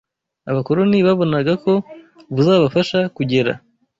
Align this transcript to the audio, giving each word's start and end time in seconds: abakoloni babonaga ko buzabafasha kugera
abakoloni 0.49 0.97
babonaga 1.07 1.53
ko 1.63 1.73
buzabafasha 2.35 2.99
kugera 3.15 3.51